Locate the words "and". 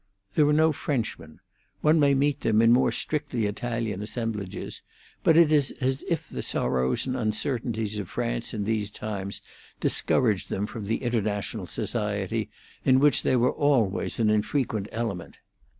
7.05-7.15